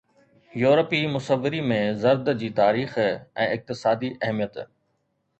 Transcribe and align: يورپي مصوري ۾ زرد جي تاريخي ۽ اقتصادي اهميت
يورپي 0.61 1.01
مصوري 1.15 1.59
۾ 1.71 1.77
زرد 2.05 2.31
جي 2.43 2.49
تاريخي 2.59 3.05
۽ 3.43 3.45
اقتصادي 3.57 4.09
اهميت 4.23 4.59